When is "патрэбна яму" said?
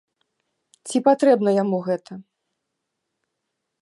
1.07-1.77